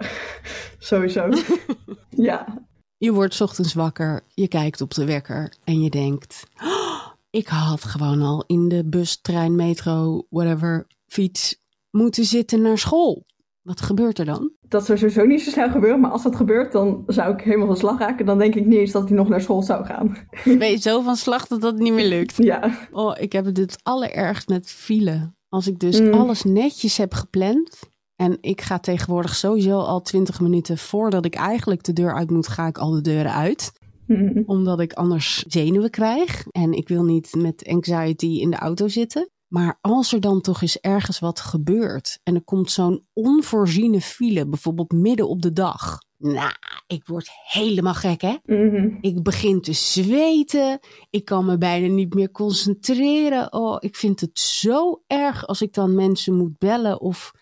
[0.79, 1.29] sowieso.
[2.11, 6.43] ja, Je wordt 's ochtends wakker, je kijkt op de wekker en je denkt...
[6.63, 12.79] "Oh, ik had gewoon al in de bus, trein, metro, whatever, fiets moeten zitten naar
[12.79, 13.27] school.
[13.63, 14.53] Wat gebeurt er dan?
[14.69, 16.01] Dat zou sowieso niet zo snel gebeuren.
[16.01, 18.27] Maar als dat gebeurt, dan zou ik helemaal van slag raken.
[18.27, 20.17] Dan denk ik niet eens dat hij nog naar school zou gaan.
[20.59, 22.37] Ben je zo van slag dat dat niet meer lukt?
[22.37, 25.33] Ja, Oh, ik heb het allerergst met file.
[25.49, 26.13] Als ik dus Mm.
[26.13, 27.79] alles netjes heb gepland.
[28.17, 32.49] En ik ga tegenwoordig sowieso al twintig minuten voordat ik eigenlijk de deur uit moet,
[32.49, 33.73] ga ik al de deuren uit.
[34.07, 34.43] Mhm.
[34.47, 36.47] Omdat ik anders zenuwen krijg.
[36.51, 39.29] En ik wil niet met anxiety in de auto zitten.
[39.49, 42.21] Maar als er dan toch eens ergens wat gebeurt.
[42.23, 45.99] En er komt zo'n onvoorziene file, bijvoorbeeld midden op de dag.
[46.19, 46.53] Nou,
[46.87, 48.37] ik word helemaal gek, hè?
[48.45, 48.89] Mhm.
[49.01, 50.79] Ik begin te zweten.
[51.11, 53.53] Ik kan me bijna niet meer concentreren.
[53.53, 57.33] Oh, ik vind het zo erg als ik dan mensen moet bellen of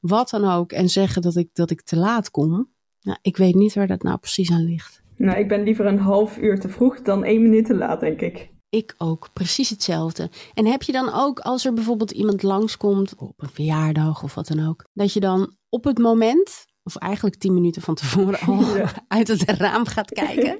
[0.00, 0.72] wat dan ook.
[0.72, 2.68] En zeggen dat ik, dat ik te laat kom.
[3.02, 5.02] Nou, ik weet niet waar dat nou precies aan ligt.
[5.16, 8.20] Nou, ik ben liever een half uur te vroeg dan één minuut te laat, denk
[8.20, 8.50] ik.
[8.70, 10.30] Ik ook, precies hetzelfde.
[10.54, 14.46] En heb je dan ook, als er bijvoorbeeld iemand langskomt, op een verjaardag of wat
[14.46, 18.60] dan ook, dat je dan op het moment, of eigenlijk tien minuten van tevoren al,
[18.76, 18.92] Ja.
[19.08, 20.58] uit het raam gaat kijken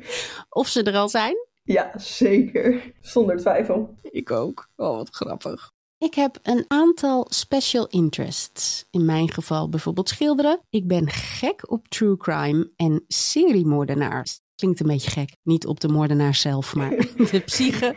[0.48, 1.36] of ze er al zijn?
[1.62, 2.92] Ja, zeker.
[3.00, 3.94] Zonder twijfel.
[4.02, 4.68] Ik ook.
[4.76, 5.70] Oh, wat grappig.
[5.98, 8.84] Ik heb een aantal special interests.
[8.90, 10.60] In mijn geval bijvoorbeeld schilderen.
[10.70, 14.40] Ik ben gek op true crime en seriemoordenaars.
[14.60, 15.36] Klinkt een beetje gek.
[15.42, 16.90] Niet op de moordenaar zelf, maar
[17.30, 17.94] de psyche.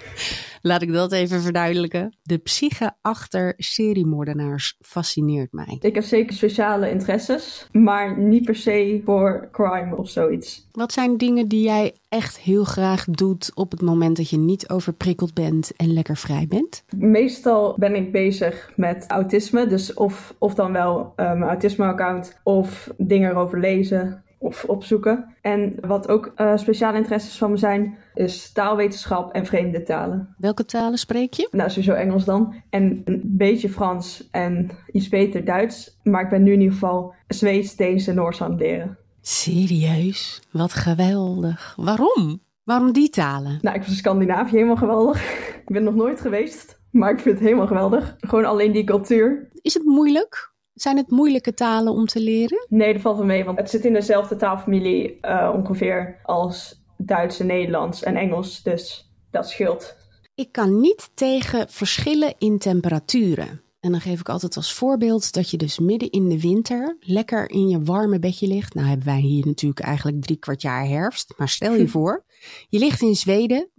[0.62, 2.18] Laat ik dat even verduidelijken.
[2.22, 5.78] De psyche achter seriemoordenaars fascineert mij.
[5.80, 10.68] Ik heb zeker speciale interesses, maar niet per se voor crime of zoiets.
[10.72, 14.70] Wat zijn dingen die jij echt heel graag doet op het moment dat je niet
[14.70, 16.84] overprikkeld bent en lekker vrij bent?
[16.96, 22.90] Meestal ben ik bezig met autisme, dus of, of dan wel eh, mijn autisme-account of
[22.98, 25.36] dingen erover lezen of opzoeken.
[25.42, 30.36] En wat ook eh, speciale interesses van me zijn, is taalwetenschap en vreemde talen.
[30.38, 31.48] Welke talen spreek je?
[31.52, 32.54] Nou, sowieso Engels dan.
[32.70, 36.00] En een beetje Frans en iets beter Duits.
[36.04, 38.98] Maar ik ben nu in ieder geval Zweeds, Deens en Noors aan het leren.
[39.22, 40.42] Serieus?
[40.52, 41.74] Wat geweldig.
[41.78, 42.42] Waarom?
[42.64, 43.58] Waarom die talen?
[43.62, 45.22] Nou, ik vind Scandinavië helemaal geweldig.
[45.66, 48.16] ik ben nog nooit geweest, maar ik vind het helemaal geweldig.
[48.20, 49.50] Gewoon alleen die cultuur.
[49.62, 52.66] Is het moeilijk Zijn het moeilijke talen om te leren?
[52.70, 57.40] Nee, dat valt wel mee, want het zit in dezelfde taalfamilie uh, ongeveer als Duits
[57.40, 59.96] en Nederlands en Engels, dus dat scheelt.
[60.36, 63.62] Ik kan niet tegen verschillen in temperaturen.
[63.80, 67.50] En dan geef ik altijd als voorbeeld dat je dus midden in de winter lekker
[67.50, 68.74] in je warme bedje ligt.
[68.74, 71.34] Nou hebben wij hier natuurlijk eigenlijk drie kwart jaar herfst.
[71.38, 72.26] Maar stel je voor,
[72.70, 73.70] je ligt in Zweden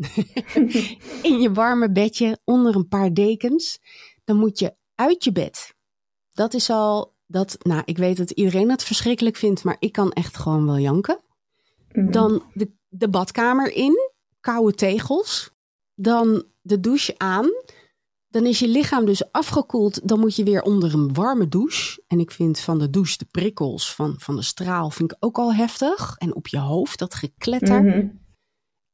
[1.30, 3.78] in je warme bedje onder een paar dekens.
[4.24, 5.73] Dan moet je uit je bed.
[6.34, 10.12] Dat is al, dat, nou ik weet dat iedereen het verschrikkelijk vindt, maar ik kan
[10.12, 11.20] echt gewoon wel janken.
[11.92, 12.10] Mhm.
[12.10, 15.52] Dan de, de badkamer in, koude tegels.
[15.94, 17.50] Dan de douche aan
[18.34, 20.08] dan is je lichaam dus afgekoeld.
[20.08, 22.02] Dan moet je weer onder een warme douche.
[22.06, 25.38] En ik vind van de douche de prikkels van, van de straal vind ik ook
[25.38, 26.16] al heftig.
[26.18, 27.82] En op je hoofd dat gekletter.
[27.82, 28.06] Mhm.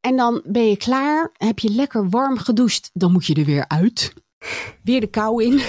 [0.00, 1.30] En dan ben je klaar.
[1.32, 2.90] Heb je lekker warm gedoucht.
[2.92, 4.14] Dan moet je er weer uit.
[4.84, 5.60] Weer de kou in.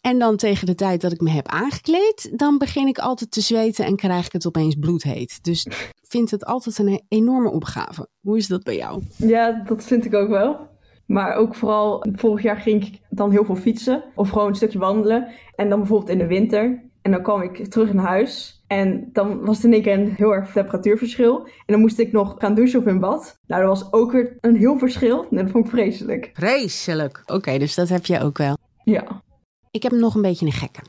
[0.00, 3.40] en dan tegen de tijd dat ik me heb aangekleed, dan begin ik altijd te
[3.40, 5.44] zweten en krijg ik het opeens bloedheet.
[5.44, 8.08] Dus ik vind het altijd een enorme opgave.
[8.20, 9.02] Hoe is dat bij jou?
[9.16, 10.68] Ja, dat vind ik ook wel.
[11.06, 14.78] Maar ook vooral, vorig jaar ging ik dan heel veel fietsen of gewoon een stukje
[14.78, 15.28] wandelen.
[15.54, 16.90] En dan bijvoorbeeld in de winter.
[17.02, 18.57] En dan kwam ik terug naar huis.
[18.68, 21.44] En dan was het in één keer een heel erg temperatuurverschil.
[21.44, 23.38] En dan moest ik nog gaan douchen of in bad.
[23.46, 25.26] Nou, dat was ook weer een heel verschil.
[25.30, 26.30] En dat vond ik vreselijk.
[26.32, 27.22] Vreselijk.
[27.26, 28.56] Oké, dus dat heb je ook wel.
[28.84, 29.22] Ja.
[29.70, 30.80] Ik heb nog een beetje een gekke.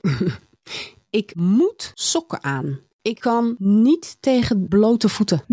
[1.22, 2.80] ik moet sokken aan.
[3.02, 5.44] Ik kan niet tegen blote voeten.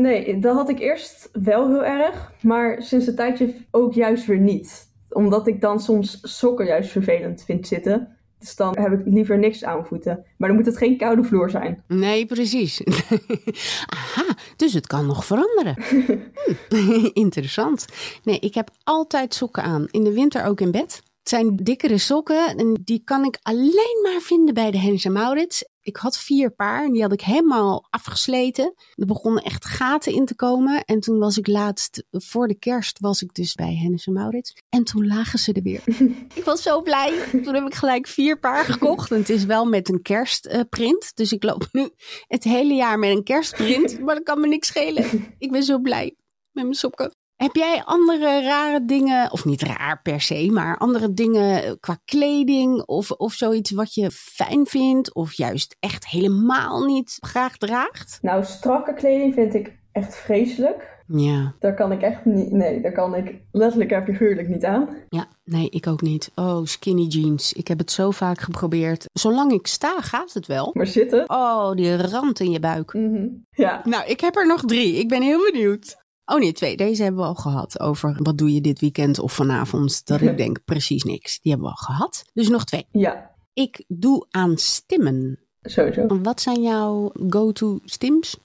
[0.00, 2.32] Nee, dat had ik eerst wel heel erg.
[2.42, 4.88] Maar sinds een tijdje ook juist weer niet.
[5.08, 8.18] Omdat ik dan soms sokken juist vervelend vind zitten.
[8.40, 10.24] Dus dan heb ik liever niks aan voeten.
[10.36, 11.82] Maar dan moet het geen koude vloer zijn.
[11.86, 12.82] Nee, precies.
[13.96, 15.76] Aha, dus het kan nog veranderen.
[16.68, 17.86] Hm, interessant.
[18.24, 19.86] Nee, ik heb altijd sokken aan.
[19.90, 21.02] In de winter ook in bed.
[21.18, 25.64] Het zijn dikkere sokken en die kan ik alleen maar vinden bij de Hennis Maurits.
[25.82, 28.74] Ik had vier paar en die had ik helemaal afgesleten.
[28.94, 30.84] Er begonnen echt gaten in te komen.
[30.84, 34.54] En toen was ik laatst, voor de kerst, was ik dus bij Hennis en Maurits.
[34.68, 35.82] En toen lagen ze er weer.
[36.34, 37.24] ik was zo blij.
[37.30, 39.10] Toen heb ik gelijk vier paar gekocht.
[39.10, 41.16] En het is wel met een kerstprint.
[41.16, 41.90] Dus ik loop nu
[42.26, 44.00] het hele jaar met een kerstprint.
[44.00, 45.34] Maar dat kan me niks schelen.
[45.38, 46.14] Ik ben zo blij
[46.52, 47.14] met mijn sokken.
[47.40, 52.82] Heb jij andere rare dingen, of niet raar per se, maar andere dingen qua kleding
[52.82, 58.18] of, of zoiets wat je fijn vindt of juist echt helemaal niet graag draagt?
[58.22, 60.98] Nou, strakke kleding vind ik echt vreselijk.
[61.06, 61.54] Ja.
[61.58, 64.88] Daar kan ik echt niet, nee, daar kan ik letterlijk en figuurlijk niet aan.
[65.08, 66.30] Ja, nee, ik ook niet.
[66.34, 67.52] Oh, skinny jeans.
[67.52, 69.04] Ik heb het zo vaak geprobeerd.
[69.12, 70.70] Zolang ik sta, gaat het wel.
[70.72, 71.30] Maar zitten?
[71.30, 72.92] Oh, die rand in je buik.
[72.92, 73.80] Mm Ja.
[73.84, 74.94] Nou, ik heb er nog drie.
[74.94, 75.98] Ik ben heel benieuwd.
[76.30, 76.76] Oh nee, twee.
[76.76, 77.80] Deze hebben we al gehad.
[77.80, 80.06] Over wat doe je dit weekend of vanavond.
[80.06, 81.40] Dat ik denk precies niks.
[81.40, 82.24] Die hebben we al gehad.
[82.32, 82.86] Dus nog twee.
[82.92, 83.30] Ja.
[83.52, 85.38] Ik doe aan stimmen.
[85.62, 86.20] Sowieso.
[86.22, 88.36] Wat zijn jouw go-to stims?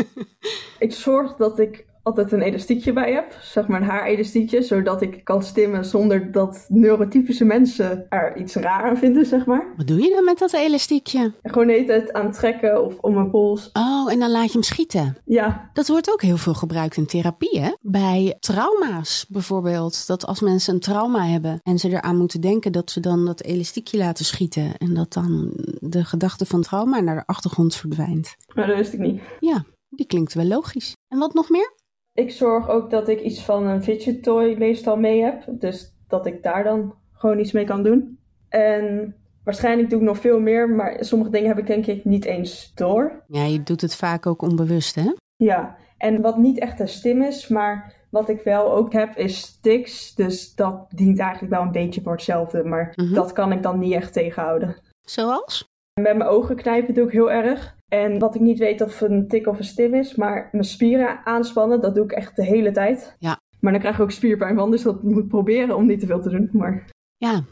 [0.78, 3.36] ik zorg dat ik altijd een elastiekje bij heb.
[3.40, 4.62] Zeg maar een haarelastiekje.
[4.62, 9.66] Zodat ik kan stimmen zonder dat neurotypische mensen er iets raar aan vinden, zeg maar.
[9.76, 11.32] Wat doe je dan met dat elastiekje?
[11.42, 13.70] Gewoon heet het aan trekken of om mijn pols.
[13.72, 15.16] Oh, en dan laat je hem schieten?
[15.24, 15.70] Ja.
[15.72, 17.72] Dat wordt ook heel veel gebruikt in therapie, hè?
[17.80, 20.06] Bij trauma's bijvoorbeeld.
[20.06, 23.42] Dat als mensen een trauma hebben en ze eraan moeten denken dat ze dan dat
[23.42, 24.76] elastiekje laten schieten.
[24.76, 28.36] En dat dan de gedachte van trauma naar de achtergrond verdwijnt.
[28.54, 29.20] Maar dat wist ik niet.
[29.40, 30.92] Ja, die klinkt wel logisch.
[31.08, 31.74] En wat nog meer?
[32.16, 35.44] Ik zorg ook dat ik iets van een fidget toy meestal mee heb.
[35.48, 38.18] Dus dat ik daar dan gewoon iets mee kan doen.
[38.48, 42.24] En waarschijnlijk doe ik nog veel meer, maar sommige dingen heb ik denk ik niet
[42.24, 43.22] eens door.
[43.26, 45.12] Ja, je doet het vaak ook onbewust, hè?
[45.36, 49.38] Ja, en wat niet echt een stim is, maar wat ik wel ook heb is
[49.38, 50.14] sticks.
[50.14, 53.14] Dus dat dient eigenlijk wel een beetje voor hetzelfde, maar mhm.
[53.14, 54.76] dat kan ik dan niet echt tegenhouden.
[55.00, 55.68] Zoals?
[56.00, 57.75] Met mijn ogen knijpen doe ik heel erg.
[57.88, 61.20] En wat ik niet weet of een tik of een stim is, maar mijn spieren
[61.24, 63.16] aanspannen, dat doe ik echt de hele tijd.
[63.18, 63.40] Ja.
[63.60, 66.20] Maar dan krijg ik ook spierpijn van, dus dat moet proberen om niet te veel
[66.20, 66.48] te doen.
[66.52, 66.84] Maar...
[67.16, 67.44] Ja.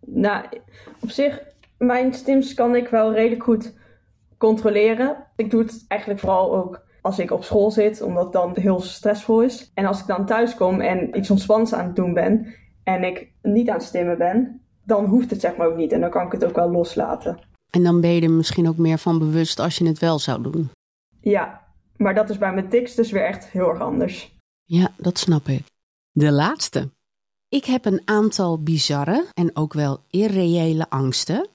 [0.00, 0.44] Nou,
[1.00, 1.42] op zich,
[1.78, 3.78] mijn stims kan ik wel redelijk goed
[4.38, 5.16] controleren.
[5.36, 8.80] Ik doe het eigenlijk vooral ook als ik op school zit, omdat het dan heel
[8.80, 9.70] stressvol is.
[9.74, 12.54] En als ik dan thuis kom en iets ontspannends aan het doen ben
[12.84, 15.92] en ik niet aan het stimmen ben, dan hoeft het zeg maar ook niet.
[15.92, 17.38] En dan kan ik het ook wel loslaten.
[17.70, 20.42] En dan ben je er misschien ook meer van bewust als je het wel zou
[20.42, 20.70] doen.
[21.20, 24.34] Ja, maar dat is bij mijn tics dus weer echt heel erg anders.
[24.64, 25.66] Ja, dat snap ik.
[26.10, 26.90] De laatste.
[27.48, 31.48] Ik heb een aantal bizarre en ook wel irreële angsten.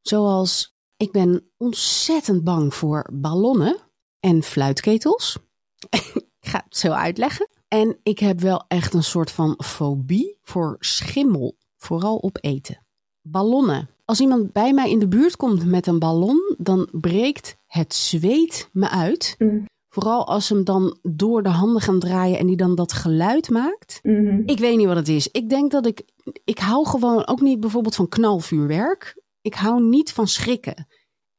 [0.00, 3.76] Zoals ik ben ontzettend bang voor ballonnen
[4.20, 5.38] en fluitketels.
[5.90, 7.48] ik ga het zo uitleggen.
[7.68, 12.86] En ik heb wel echt een soort van fobie voor schimmel, vooral op eten.
[13.22, 17.94] Ballonnen Als iemand bij mij in de buurt komt met een ballon, dan breekt het
[17.94, 19.34] zweet me uit.
[19.38, 19.64] Mm.
[19.88, 23.50] Vooral als ze hem dan door de handen gaan draaien en die dan dat geluid
[23.50, 24.00] maakt.
[24.02, 24.42] Mhm.
[24.46, 25.28] Ik weet niet wat het is.
[25.28, 26.02] Ik denk dat ik.
[26.44, 29.22] Ik hou gewoon ook niet bijvoorbeeld van knalvuurwerk.
[29.40, 30.86] Ik hou niet van schrikken.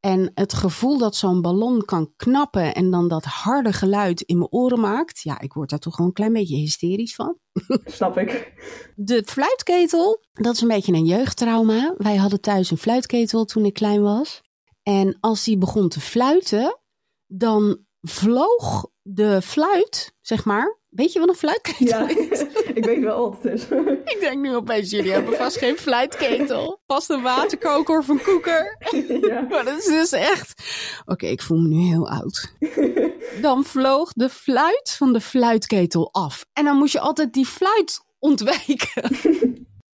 [0.01, 4.51] En het gevoel dat zo'n ballon kan knappen en dan dat harde geluid in mijn
[4.51, 5.21] oren maakt.
[5.21, 7.37] Ja, ik word daar toch gewoon een klein beetje hysterisch van.
[7.85, 8.53] Snap ik.
[8.95, 11.93] De fluitketel, dat is een beetje een jeugdtrauma.
[11.97, 14.41] Wij hadden thuis een fluitketel toen ik klein was.
[14.83, 16.79] En als die begon te fluiten,
[17.27, 20.79] dan vloog de fluit, zeg maar.
[20.89, 22.45] Weet je wat een fluitketel Ja, is?
[22.81, 23.67] Ik weet wel wat het is.
[24.13, 26.81] Ik denk nu opeens, jullie hebben vast geen fluitketel.
[26.87, 28.77] Vast een waterkoker of een koeker.
[29.29, 29.41] ja.
[29.49, 30.63] Maar dat is dus echt...
[31.05, 32.53] Oké, ik voel me nu heel oud.
[33.41, 36.45] Dan vloog de fluit van de fluitketel af.
[36.53, 39.19] En dan moest je altijd die fluit ontwijken.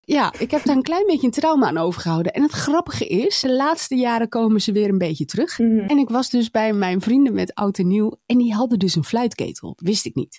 [0.09, 2.33] Ja, ik heb daar een klein beetje een trauma aan overgehouden.
[2.33, 5.59] En het grappige is, de laatste jaren komen ze weer een beetje terug.
[5.59, 5.79] Mhm.
[5.79, 8.19] En ik was dus bij mijn vrienden met oud en nieuw.
[8.25, 9.73] En die hadden dus een fluitketel.
[9.75, 10.37] Dat wist ik niet.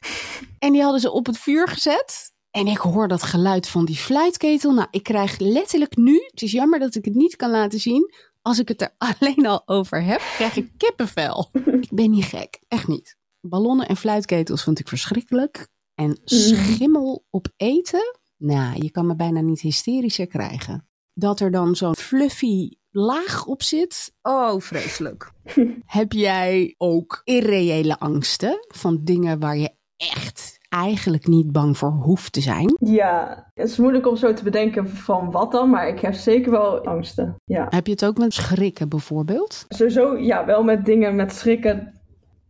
[0.59, 2.33] En die hadden ze op het vuur gezet.
[2.59, 4.73] En ik hoor dat geluid van die fluitketel.
[4.73, 6.25] Nou, ik krijg letterlijk nu.
[6.31, 8.15] Het is jammer dat ik het niet kan laten zien.
[8.43, 11.51] Als ik het er alleen al over heb, krijg ik kippenvel.
[11.81, 12.61] ik ben niet gek.
[12.69, 13.17] Echt niet.
[13.41, 15.69] Ballonnen en fluitketels vond ik verschrikkelijk.
[15.95, 18.19] En schimmel op eten.
[18.37, 20.89] Nou, je kan me bijna niet hysterischer krijgen.
[21.15, 24.13] Dat er dan zo'n fluffy laag op zit.
[24.23, 25.33] Oh, vreselijk.
[25.85, 32.33] Heb jij ook irreële angsten van dingen waar je echt eigenlijk niet bang voor hoeft
[32.33, 32.77] te zijn?
[32.81, 36.51] Ja, het is moeilijk om zo te bedenken van wat dan, maar ik heb zeker
[36.51, 37.37] wel angsten.
[37.45, 37.67] Ja.
[37.69, 39.65] Heb je het ook met schrikken bijvoorbeeld?
[39.69, 41.93] Sowieso, ja, wel met dingen met schrikken.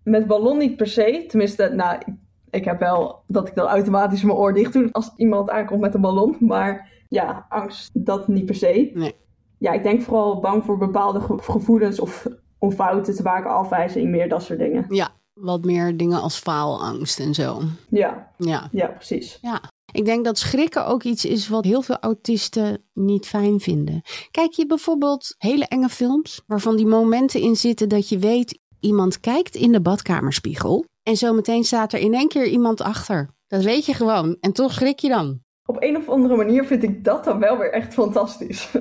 [0.03, 1.25] Met ballon niet per se.
[1.29, 2.03] Tenminste, nou,
[2.51, 5.95] ik, heb wel dat ik dan automatisch mijn oor dicht doe als iemand aankomt met
[5.95, 6.37] een ballon.
[6.41, 8.91] Maar ja, angst, dat niet per se.
[8.95, 9.15] Nee.
[9.59, 12.27] Ja, ik denk vooral bang voor bepaalde ge- gevoelens of
[12.59, 14.85] om fouten te maken, afwijzing, meer dat soort dingen.
[14.89, 15.09] Ja,
[15.41, 17.63] wat meer dingen als faalangst en zo.
[17.89, 18.69] Ja, Ja.
[18.73, 19.39] ja, precies.
[19.43, 19.61] Ja,
[19.93, 24.03] ik denk dat schrikken ook iets is wat heel veel autisten niet fijn vinden.
[24.31, 29.21] Kijk je bijvoorbeeld hele enge films waarvan die momenten in zitten dat je weet iemand
[29.21, 33.31] kijkt in de badkamerspiegel en zometeen staat er in één keer iemand achter.
[33.47, 35.41] Dat weet je gewoon en toch schrik je dan.
[35.67, 38.69] Op een of andere manier vind ik dat dan wel weer echt fantastisch.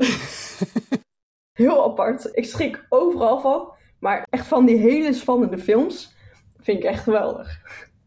[1.53, 2.29] Heel apart.
[2.31, 3.71] Ik schrik overal van.
[3.99, 6.15] Maar echt van die hele spannende films
[6.67, 7.59] vind ik echt geweldig.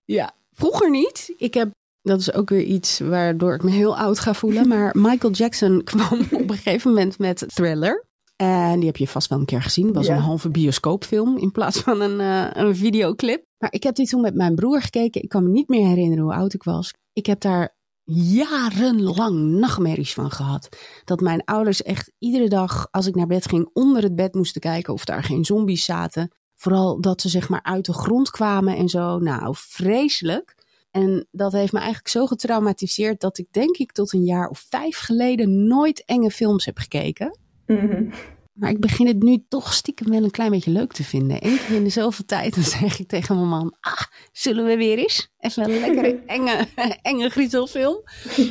[0.04, 1.34] Ja, vroeger niet.
[1.36, 1.70] Ik heb,
[2.02, 5.82] dat is ook weer iets waardoor ik me heel oud ga voelen, maar Michael Jackson
[5.84, 8.08] kwam op een gegeven moment met Thriller.
[8.36, 9.86] En die heb je vast wel een keer gezien.
[9.86, 10.14] Het was Ja.
[10.14, 13.44] een halve bioscoopfilm in plaats van een, eh, een videoclip.
[13.58, 15.22] Maar ik heb die toen met mijn broer gekeken.
[15.22, 16.94] Ik kan me niet meer herinneren hoe oud ik was.
[17.12, 20.68] Ik heb daar jarenlang nachtmerries van gehad.
[21.04, 24.60] Dat mijn ouders echt iedere dag als ik naar bed ging onder het bed moesten
[24.60, 26.30] kijken of daar geen zombies zaten.
[26.60, 29.18] Vooral dat ze zeg maar uit de grond kwamen en zo.
[29.18, 30.54] Nou, vreselijk.
[30.90, 34.66] En dat heeft me eigenlijk zo getraumatiseerd dat ik denk ik tot een jaar of
[34.68, 37.38] vijf geleden nooit enge films heb gekeken.
[37.66, 38.10] Mhm.
[38.52, 41.46] Maar ik begin het nu toch stiekem wel een klein beetje leuk te vinden.
[41.46, 43.76] Eén keer in de zoveel tijd dan zeg ik tegen mijn man...
[43.80, 44.00] Ah,
[44.32, 45.32] zullen we weer eens?
[45.38, 46.66] Even een lekkere enge,
[47.02, 48.02] enge griezelfilm.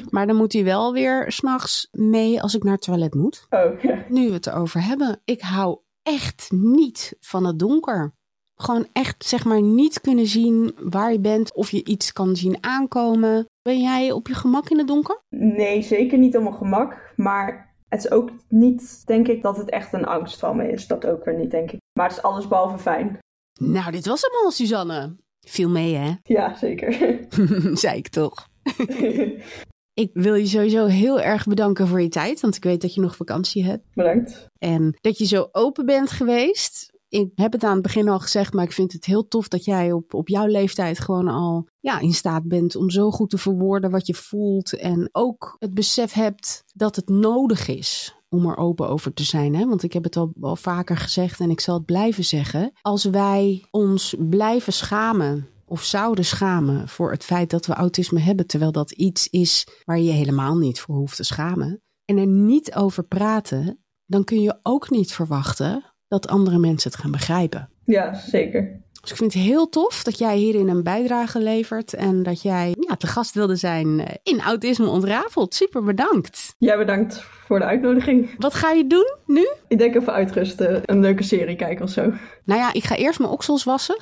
[0.10, 3.48] Maar dan moet hij wel weer s'nachts mee als ik naar het toilet moet.
[3.50, 4.06] Oh, ja.
[4.08, 5.22] Nu we het erover hebben.
[5.26, 8.14] Ik hou echt niet van het donker.
[8.56, 11.54] Gewoon echt zeg maar niet kunnen zien waar je bent.
[11.54, 13.46] Of je iets kan zien aankomen.
[13.62, 15.22] Ben jij op je gemak in het donker?
[15.30, 17.14] Nee, zeker niet op mijn gemak.
[17.16, 20.88] Maar het is ook niet, denk ik, dat het echt een angst van me is.
[20.88, 21.80] Dat ook weer niet, denk ik.
[22.00, 23.18] Maar het is alles behalve fijn.
[23.62, 25.16] Nou, dit was hem al, Suzanne.
[25.48, 26.14] Viel mee, hè?
[26.24, 27.20] Ja, zeker.
[27.84, 28.48] Zei ik toch.
[30.00, 33.02] Ik wil je sowieso heel erg bedanken voor je tijd, want ik weet dat je
[33.02, 33.84] nog vakantie hebt.
[33.94, 34.50] Bedankt.
[34.58, 36.94] En dat je zo open bent geweest.
[37.10, 39.66] Ik heb het aan het begin al gezegd, maar ik vind het heel tof dat
[39.66, 43.38] jij op, op jouw leeftijd gewoon al ja, in staat bent om zo goed te
[43.38, 44.78] verwoorden wat je voelt.
[44.78, 49.56] En ook het besef hebt dat het nodig is om er open over te zijn.
[49.56, 49.66] Hè?
[49.66, 52.72] Want ik heb het al, al vaker gezegd en ik zal het blijven zeggen.
[52.82, 58.48] Als wij ons blijven schamen of zouden schamen voor het feit dat we autisme hebben,
[58.48, 62.76] terwijl dat iets is waar je helemaal niet voor hoeft te schamen, en er niet
[62.76, 67.70] over praten, dan kun je ook niet verwachten dat andere mensen het gaan begrijpen.
[67.86, 68.82] Ja, zeker.
[69.02, 72.76] Dus ik vind het heel tof dat jij hierin een bijdrage levert en dat jij
[72.80, 75.54] ja, te gast wilde zijn eh, in Autisme Ontrafeld.
[75.54, 76.56] Super bedankt.
[76.58, 78.30] Jij bedankt voor de uitnodiging.
[78.38, 79.48] Wat ga je doen nu?
[79.68, 82.02] Ik denk even uitrusten, een leuke serie kijken of zo.
[82.44, 83.98] Nou ja, ik ga eerst mijn oksels wassen.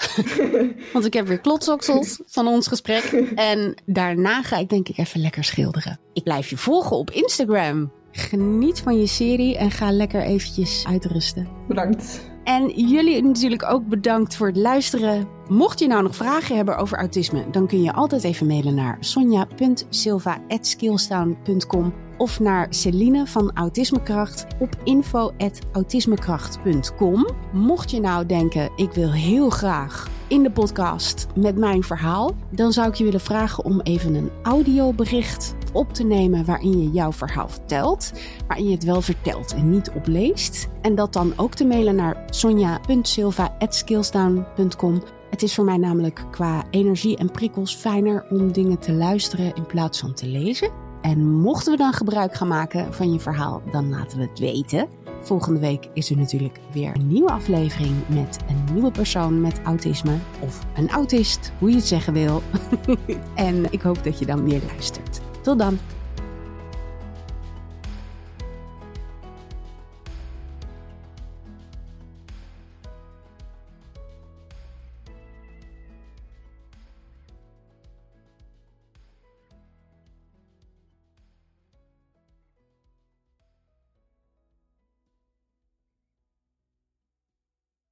[0.94, 3.04] Want ik heb weer klotsoksels van ons gesprek.
[3.36, 6.00] En daarna ga ik denk ik even lekker schilderen.
[6.14, 7.92] Ik blijf je volgen op Instagram.
[8.12, 11.48] Geniet van je serie en ga lekker eventjes uitrusten.
[11.68, 12.22] Bedankt.
[12.48, 15.28] En jullie natuurlijk ook bedankt voor het luisteren.
[15.48, 18.98] Mocht je nou nog vragen hebben over autisme, dan kun je altijd even mailen naar
[19.00, 27.28] sonja.silva.skillstown.com of naar Celine van Autismekracht op info.autismekracht.com.
[27.54, 32.72] Mocht je nou denken, ik wil heel graag in de podcast met mijn verhaal, dan
[32.72, 37.12] zou ik je willen vragen om even een audiobericht op te nemen waarin je jouw
[37.12, 38.12] verhaal vertelt,
[38.48, 40.68] waarin je het wel vertelt en niet opleest.
[40.82, 45.04] En dat dan ook te mailen naar sonja.silva.skillstown.com.
[45.30, 49.66] Het is voor mij namelijk qua energie en prikkels fijner om dingen te luisteren in
[49.66, 50.72] plaats van te lezen.
[51.02, 54.88] En mochten we dan gebruik gaan maken van je verhaal, dan laten we het weten.
[55.22, 60.18] Volgende week is er natuurlijk weer een nieuwe aflevering met een nieuwe persoon met autisme.
[60.40, 62.42] Of een autist, hoe je het zeggen wil.
[63.36, 65.27] en ik hoop dat je dan weer luistert.
[65.48, 65.97] Tot dan.